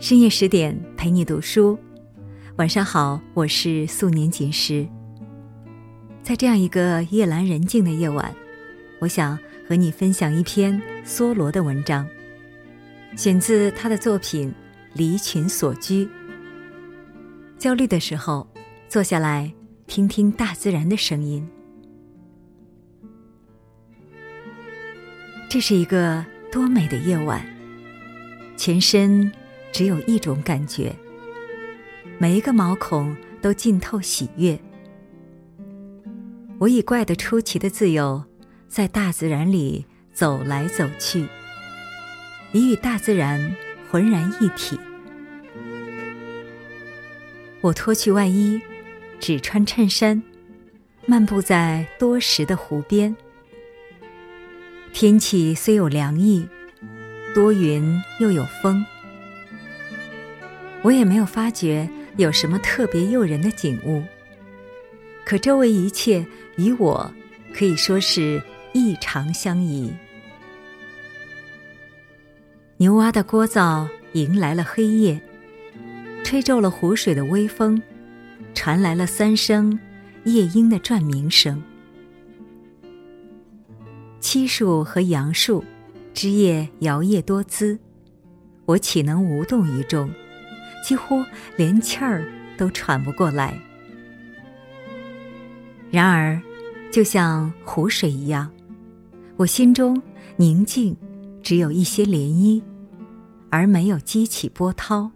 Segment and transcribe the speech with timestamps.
[0.00, 1.76] 深夜十点陪你读书，
[2.56, 4.86] 晚上好，我是素年锦时。
[6.22, 8.32] 在这样一个夜阑人静的夜晚，
[9.00, 9.36] 我想
[9.68, 12.08] 和你分享一篇梭罗的文章，
[13.16, 14.48] 选自他的作品
[14.94, 16.04] 《离群所居》。
[17.58, 18.46] 焦虑的时候，
[18.88, 19.52] 坐下来
[19.88, 21.44] 听听大自然的声音。
[25.50, 27.44] 这是一个多美的夜晚，
[28.56, 29.32] 全身
[29.72, 30.94] 只有一种感觉，
[32.18, 34.58] 每一个毛孔都浸透喜悦。
[36.58, 38.24] 我以怪得出奇的自由，
[38.66, 41.26] 在大自然里走来走去，
[42.52, 43.54] 已与大自然
[43.90, 44.78] 浑然一体。
[47.60, 48.60] 我脱去外衣，
[49.20, 50.22] 只穿衬衫，
[51.06, 53.14] 漫步在多石的湖边。
[54.92, 56.48] 天气虽有凉意，
[57.34, 58.84] 多云又有风，
[60.82, 64.02] 我也没有发觉有什么特别诱人的景物。
[65.24, 66.24] 可周围一切
[66.56, 67.12] 与我
[67.52, 69.92] 可以说是异常相宜。
[72.78, 75.20] 牛蛙的聒噪迎来了黑夜，
[76.24, 77.82] 吹皱了湖水的微风，
[78.54, 79.78] 传来了三声
[80.24, 81.62] 夜莺的转鸣声。
[84.20, 85.64] 漆树和杨树，
[86.14, 87.78] 枝叶摇曳多姿，
[88.64, 90.08] 我岂能无动于衷？
[90.84, 91.24] 几乎
[91.56, 92.26] 连气儿
[92.56, 93.58] 都喘不过来。
[95.90, 96.40] 然而，
[96.90, 98.50] 就像湖水一样，
[99.36, 100.00] 我心中
[100.36, 100.96] 宁静，
[101.42, 102.62] 只有一些涟漪，
[103.50, 105.10] 而没有激起波涛。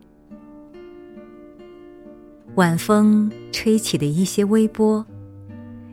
[2.55, 5.07] 晚风吹起的一些微波，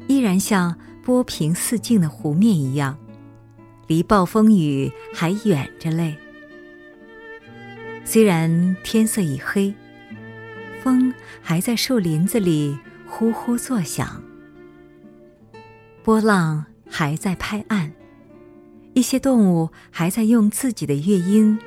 [0.07, 2.97] 依然像波平四镜的湖面一样。
[3.87, 6.15] 离暴风雨还远着嘞。
[8.11, 9.71] 虽然天色已黑，
[10.81, 14.23] 风还在树林子里呼呼作响，
[16.01, 17.91] 波浪还在拍岸，
[18.95, 21.59] 一些动物还在用自己的乐音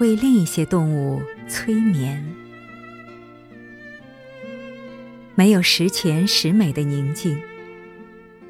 [0.00, 2.26] 为另一些动物催眠。
[5.36, 7.40] 没有十全十美的宁静。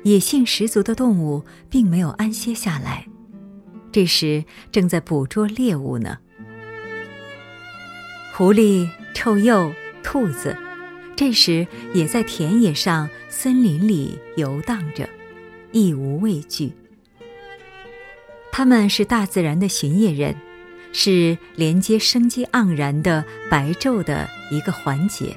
[0.03, 3.06] 野性十足的动物并没有安歇下来，
[3.93, 6.21] 这时正在捕捉猎物呢。
[8.38, 10.56] 狐狸、臭鼬、兔子，
[11.16, 15.09] 这时也在田野上、森林里游荡着，
[15.72, 16.71] 亦无畏惧。
[18.53, 20.37] 他们是大自然的巡夜人，
[20.93, 25.37] 是连接生机盎然的白昼的一个环节。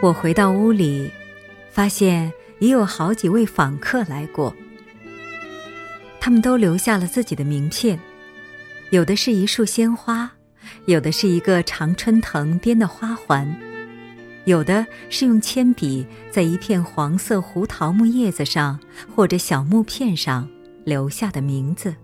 [0.00, 1.10] 我回到屋里。
[1.70, 4.56] 发现已有好几位访客来过，
[6.18, 8.00] 他们都留下了自己的名片，
[8.90, 10.30] 有的是一束鲜花，
[10.86, 13.52] 有的是一个常春藤编的花环，
[14.44, 18.78] 有的是用铅笔在一片黄色胡桃木叶子上
[19.14, 20.48] 或者小木片上
[20.84, 21.94] 留下的名字。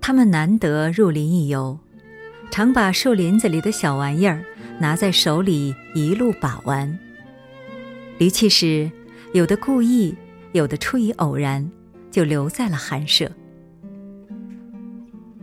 [0.00, 1.78] 他们难得入林一游，
[2.50, 4.44] 常把树林子里的小玩意儿。
[4.78, 6.98] 拿在手里一路把玩。
[8.18, 8.90] 离去时，
[9.32, 10.12] 有的故意，
[10.52, 11.70] 有的出于偶然，
[12.10, 13.30] 就留在了寒舍。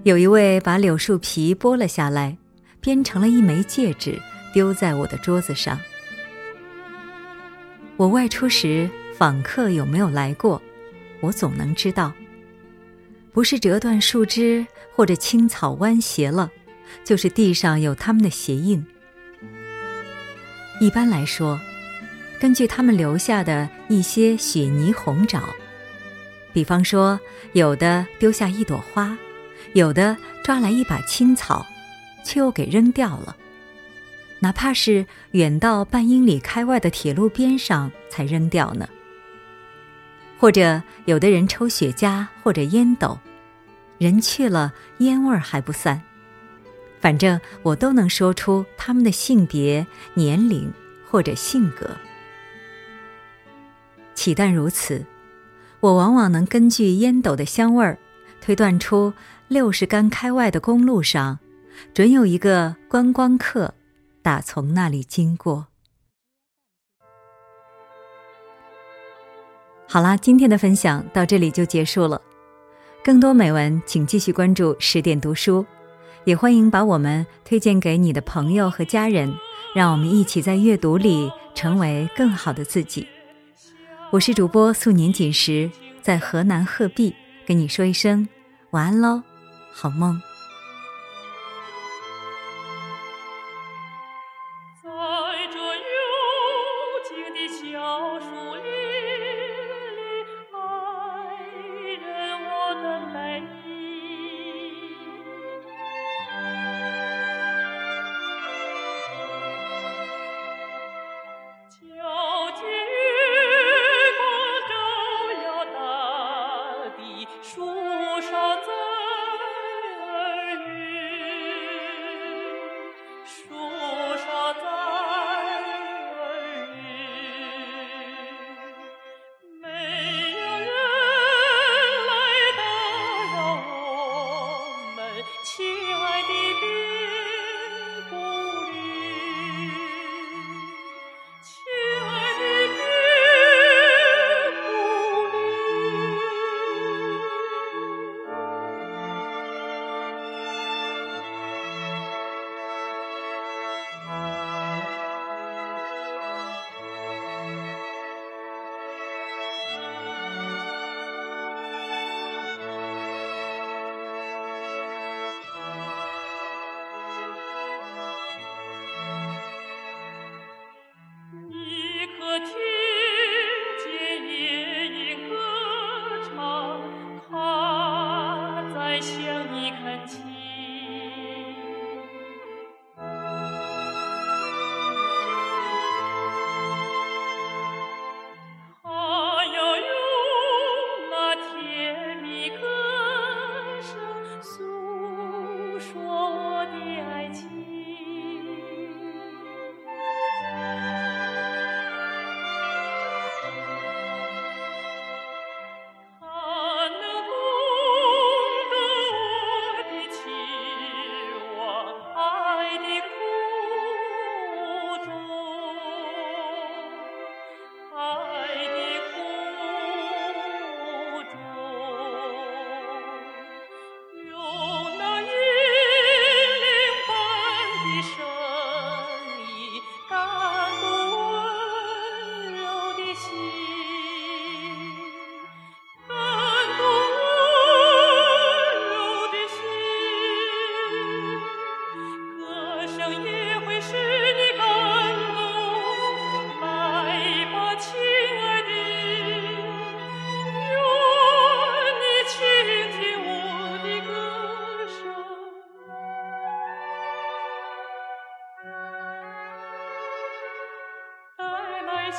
[0.03, 2.37] 有一位把柳树皮剥了下来，
[2.79, 4.17] 编成了一枚戒指，
[4.53, 5.77] 丢在我的桌子上。
[7.97, 10.61] 我外出时，访客有没有来过，
[11.19, 12.13] 我总能知道。
[13.33, 14.65] 不是折断树枝
[14.95, 16.49] 或者青草弯斜了，
[17.03, 18.83] 就是地上有他们的鞋印。
[20.79, 21.59] 一般来说，
[22.39, 25.43] 根据他们留下的一些雪泥红爪，
[26.53, 27.19] 比方说，
[27.51, 29.17] 有的丢下一朵花，
[29.73, 31.65] 有的抓来一把青草，
[32.23, 33.35] 却又给扔掉了；
[34.39, 38.87] 哪怕是远到半英里开外的铁路边上才扔掉呢。
[40.39, 43.19] 或者，有的人抽雪茄或者烟斗，
[43.97, 46.01] 人去了，烟味儿还不散。
[47.01, 50.71] 反正我都能说出他们的性别、年龄
[51.09, 51.89] 或者性格。
[54.15, 55.05] 岂但如此，
[55.79, 57.97] 我往往能根据烟斗的香味儿，
[58.41, 59.13] 推断出
[59.49, 61.39] 六十竿开外的公路上，
[61.91, 63.73] 准有一个观光客
[64.21, 65.65] 打从那里经过。
[69.87, 72.21] 好啦，今天的分享到这里就结束了。
[73.03, 75.65] 更多美文，请继续关注十点读书。
[76.25, 79.33] 也欢迎把我们推荐给你的朋友和家人，
[79.73, 83.07] 让我们一起在阅读里成为更好的自己。
[84.11, 85.71] 我是主播素年锦时，
[86.03, 87.15] 在河南鹤壁
[87.47, 88.27] 跟你说一声
[88.71, 89.23] 晚安喽，
[89.73, 90.21] 好梦
[94.83, 94.89] 在
[95.51, 95.91] 这幽
[97.07, 97.88] 静的乡。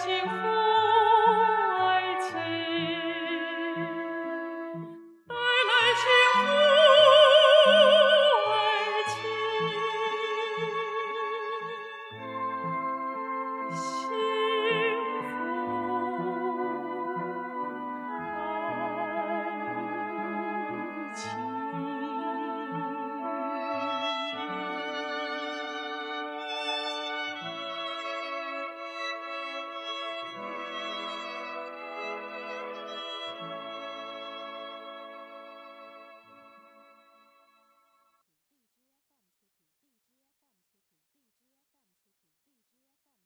[0.02, 0.69] 幸福。